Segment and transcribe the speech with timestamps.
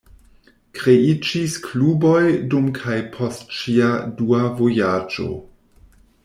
[0.77, 2.15] Kreiĝis kluboj
[2.53, 3.93] dum kaj post ŝia
[4.23, 5.29] dua vojaĝo.